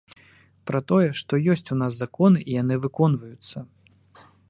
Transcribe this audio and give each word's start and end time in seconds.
Пра 0.69 0.79
тое, 0.91 1.11
то 1.33 1.39
ёсць 1.55 1.71
у 1.77 1.79
нас 1.83 1.91
законы 2.01 2.39
і 2.49 2.59
яны 2.61 2.75
выконваюцца. 2.87 3.57